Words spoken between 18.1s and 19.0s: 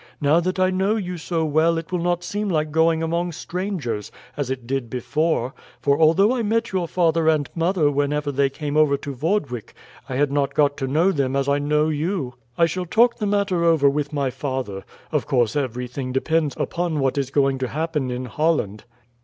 Holland."